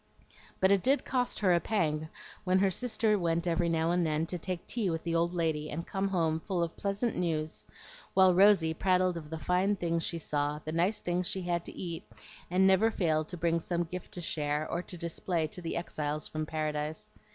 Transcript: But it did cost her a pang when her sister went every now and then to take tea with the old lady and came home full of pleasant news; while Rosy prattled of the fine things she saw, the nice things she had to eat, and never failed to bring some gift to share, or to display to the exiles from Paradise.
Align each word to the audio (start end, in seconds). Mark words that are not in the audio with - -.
But 0.59 0.71
it 0.71 0.81
did 0.81 1.05
cost 1.05 1.37
her 1.41 1.53
a 1.53 1.59
pang 1.59 2.09
when 2.43 2.57
her 2.57 2.71
sister 2.71 3.19
went 3.19 3.45
every 3.45 3.69
now 3.69 3.91
and 3.91 4.03
then 4.03 4.25
to 4.25 4.37
take 4.39 4.65
tea 4.65 4.89
with 4.89 5.03
the 5.03 5.13
old 5.13 5.35
lady 5.35 5.69
and 5.69 5.87
came 5.87 6.07
home 6.07 6.39
full 6.39 6.63
of 6.63 6.75
pleasant 6.75 7.15
news; 7.15 7.67
while 8.15 8.33
Rosy 8.33 8.73
prattled 8.73 9.15
of 9.15 9.29
the 9.29 9.37
fine 9.37 9.75
things 9.75 10.01
she 10.03 10.17
saw, 10.17 10.57
the 10.57 10.71
nice 10.71 11.01
things 11.01 11.29
she 11.29 11.43
had 11.43 11.63
to 11.65 11.77
eat, 11.77 12.03
and 12.49 12.65
never 12.65 12.89
failed 12.89 13.27
to 13.27 13.37
bring 13.37 13.59
some 13.59 13.83
gift 13.83 14.11
to 14.13 14.21
share, 14.21 14.67
or 14.71 14.81
to 14.81 14.97
display 14.97 15.45
to 15.45 15.61
the 15.61 15.77
exiles 15.77 16.27
from 16.27 16.47
Paradise. 16.47 17.07